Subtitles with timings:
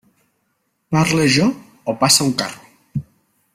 [0.95, 1.47] Parle jo
[1.93, 3.07] o passa un carro?